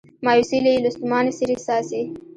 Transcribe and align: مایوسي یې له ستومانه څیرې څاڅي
مایوسي 0.25 0.57
یې 0.67 0.75
له 0.83 0.89
ستومانه 0.95 1.31
څیرې 1.37 1.55
څاڅي 1.65 2.03